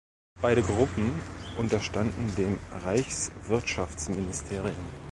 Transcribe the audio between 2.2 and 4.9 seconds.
dem Reichswirtschaftsministerium.